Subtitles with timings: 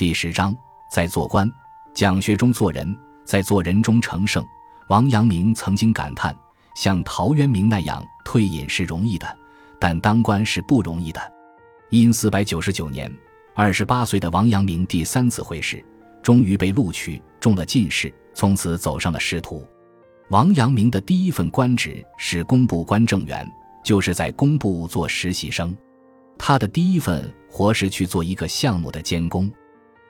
[0.00, 0.56] 第十章，
[0.90, 1.46] 在做官、
[1.92, 4.42] 讲学中做人，在做人中成圣。
[4.88, 6.34] 王阳明曾经感叹
[6.74, 9.36] ：“像陶渊明那样退隐是容易的，
[9.78, 11.20] 但当官是不容易的。”
[11.92, 13.14] 因四百九十九年，
[13.54, 15.84] 二十八岁的王阳明第三次会试，
[16.22, 19.68] 终于被录取，中了进士，从此走上了仕途。
[20.30, 23.46] 王阳明的第一份官职是工部官政员，
[23.84, 25.76] 就是在工部做实习生。
[26.38, 29.52] 他的第一份活是去做一个项目的监工。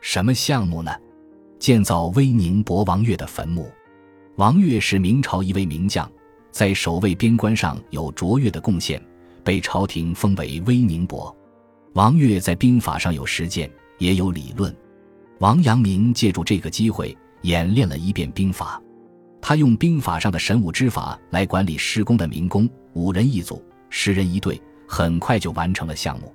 [0.00, 0.90] 什么项目呢？
[1.58, 3.68] 建造威宁伯王岳的坟墓。
[4.36, 6.08] 王岳是明朝一位名将，
[6.52, 9.02] 在守卫边关上有卓越的贡献，
[9.42, 11.36] 被朝廷封为威宁伯。
[11.94, 14.74] 王岳在兵法上有实践，也有理论。
[15.40, 18.80] 王阳明借助这个机会演练了一遍兵法。
[19.40, 26.32] 他用兵法上的神武之法来管理施工的民工，五人一组，十人一队，很快就完成了项目。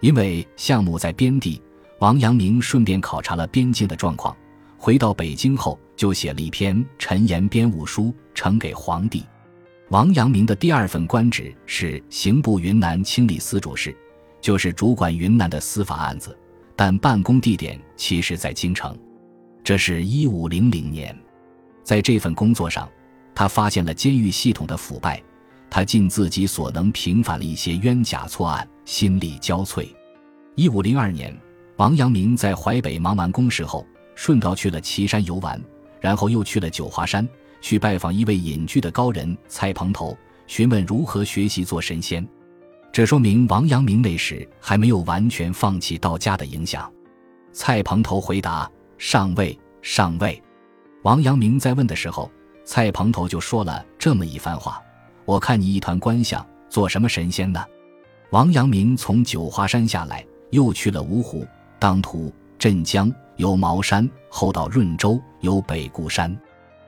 [0.00, 1.60] 因为项目在边地。
[2.00, 4.36] 王阳明顺便考察了边境的状况，
[4.76, 9.24] 回到北京后就写了一篇《陈言编务书》，呈给皇帝。
[9.90, 13.96] 王阳明的第二份官职是刑部云南清理司主事，
[14.40, 16.36] 就是主管云南的司法案子，
[16.74, 18.96] 但办公地点其实在京城。
[19.62, 21.16] 这是一五零零年，
[21.84, 22.88] 在这份工作上，
[23.34, 25.22] 他发现了监狱系统的腐败，
[25.70, 29.86] 他尽自己所能平反了一些冤假错案，心力交瘁。
[30.56, 31.34] 一五零二年。
[31.76, 35.60] 王阳明在淮北忙完公事后，顺道去了岐山游玩，
[36.00, 37.28] 然后又去了九华山，
[37.60, 40.16] 去拜访一位隐居的高人蔡蓬头，
[40.46, 42.24] 询问如何学习做神仙。
[42.92, 46.88] 这说明王阳明那时还没有完全放弃道家的影响。
[47.52, 50.40] 蔡蓬头回答：“上位，上位。”
[51.02, 52.30] 王阳明在问的时候，
[52.64, 54.80] 蔡蓬头就说了这么一番话
[55.26, 57.64] ：“我看你一团官相，做什么神仙呢？”
[58.30, 61.44] 王阳明从九华山下来，又去了芜湖。
[61.78, 66.34] 当途镇江，由茅山，后到润州，由北固山。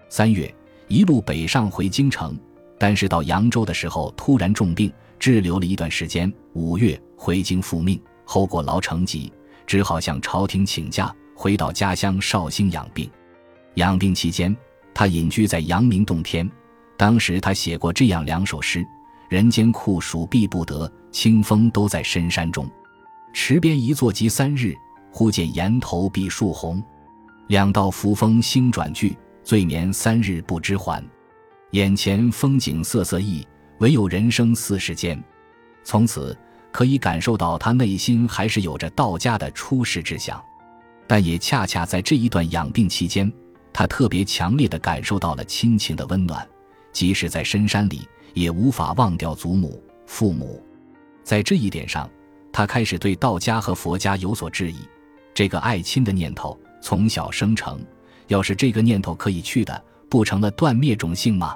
[0.09, 0.53] 三月，
[0.89, 2.39] 一路北上回京城，
[2.78, 6.33] 但是到扬州的时候突然重病，滞留了一段时间。
[6.55, 9.33] 五月回京复命，后过劳成疾，
[9.66, 13.11] 只好向朝廷请假，回到家乡绍兴养病。
[13.75, 14.56] 养病期间，
[14.94, 16.50] 他隐居在阳明洞天。
[16.97, 18.82] 当时他写过这样两首诗
[19.28, 22.66] ：“人间酷暑避不得，清风都在深山中。
[23.39, 24.75] 池边一坐即三日。”
[25.13, 26.83] 忽见岩头碧树红，
[27.49, 31.03] 两道扶风星转聚，醉眠三日不知还。
[31.71, 33.47] 眼前风景色色异，
[33.79, 35.23] 唯有人生似世间。
[35.85, 36.37] 从此
[36.71, 40.43] 可以感受到他内心还是有着道家的出世之想，
[41.07, 43.31] 但也恰恰在这一段养病期间，
[43.73, 46.47] 他特别强烈的感受到了亲情的温暖，
[46.93, 50.63] 即使在深山里，也无法忘掉祖母、父母。
[51.23, 52.07] 在这一点上，
[52.56, 54.78] 他开始对道家和佛家有所质疑。
[55.34, 57.78] 这个爱亲的念头从小生成，
[58.28, 61.55] 要是这个念头可以去的，不成了断灭种姓吗？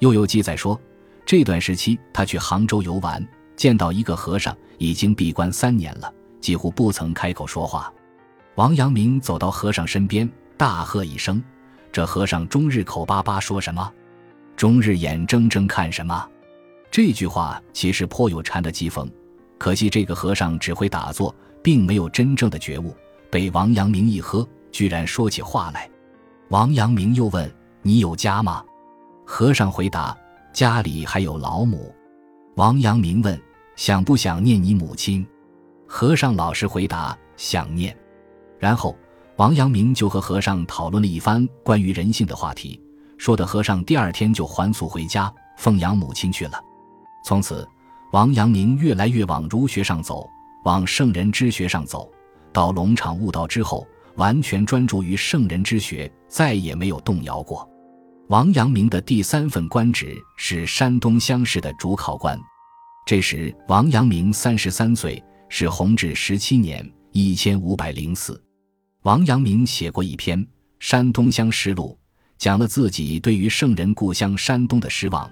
[0.00, 0.78] 又有记载说，
[1.24, 3.26] 这段时期他去杭州游玩，
[3.56, 7.90] 见到一个和尚，已经闭关三年了，几乎不曾开口说话。
[8.56, 11.42] 王阳明走到和尚身边，大喝一声
[11.90, 13.90] ：“这和尚终日口巴巴说什么？
[14.54, 16.28] 终日眼睁睁看什么？”
[16.92, 19.10] 这句话其实颇有禅的机锋，
[19.58, 22.94] 可惜这个和尚只会打坐，并没有真正的觉悟。
[23.30, 25.88] 被王阳明一喝，居然说起话来。
[26.50, 27.52] 王阳明又问
[27.82, 28.64] ：“你有家吗？”
[29.26, 30.16] 和尚回答
[30.54, 31.94] ：“家里还有老母。”
[32.54, 33.38] 王阳明问
[33.74, 35.26] ：“想不想念你母亲？”
[35.88, 37.96] 和尚老实回答：“想念。”
[38.58, 38.96] 然后
[39.36, 42.80] 王阳明就和和尚讨论了一番关于人性的话题，
[43.18, 46.60] 说的和尚第二天就还俗回家奉养母亲去了。
[47.24, 47.66] 从此，
[48.12, 50.28] 王阳明越来越往儒学上走，
[50.64, 52.10] 往圣人之学上走。
[52.52, 57.68] 到龙场悟道之后，完全专注于圣人之学，再也没有动摇过。
[58.28, 62.38] 王阳明的第三份官职是山东乡试的主考官。
[63.06, 68.42] 这时，王阳明三十三岁，是弘治十七年（一千五百零四）。
[69.02, 70.42] 王阳明写过一篇
[70.80, 71.96] 《山东乡试录》，
[72.38, 75.30] 讲了自己对于圣人故乡山东的失望，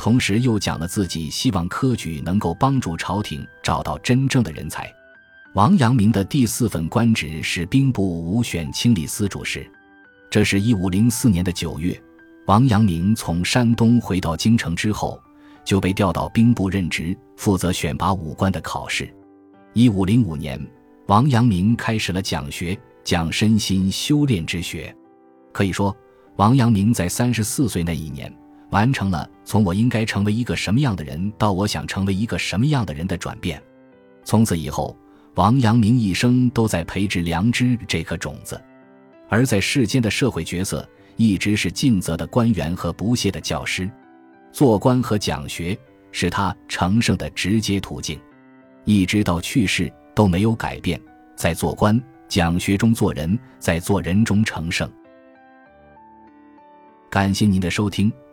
[0.00, 4.90] 同时又讲了自己希望科举能够帮助朝廷找到真正的人才。
[5.52, 9.70] 王阳明的第四份官职是兵部武选清理司主事，
[10.30, 12.02] 这是一五零四年的九月，
[12.46, 15.22] 王阳明从山东回到京城之后，
[15.66, 19.12] 就被调到兵部任职，负责选拔武官的考试。
[19.74, 20.58] 一五零五年，
[21.08, 22.74] 王阳明开始了讲学，
[23.04, 24.96] 讲身心修炼之学。
[25.52, 25.94] 可以说，
[26.36, 28.34] 王阳明在三十四岁那一年，
[28.70, 33.62] 完成了从我应该成为一个什么样的人到我想成为一个什么样的人的转变。
[34.24, 34.96] 从此以后。
[35.36, 38.60] 王阳明一生都在培植良知这颗种子，
[39.28, 40.86] 而在世间的社会角色
[41.16, 43.88] 一直是尽责的官员和不懈的教师，
[44.52, 45.78] 做官和讲学
[46.10, 48.20] 是他成圣的直接途径，
[48.84, 51.00] 一直到去世都没有改变，
[51.36, 54.90] 在做官讲学中做人，在做人中成圣。
[57.08, 58.12] 感谢您的收听，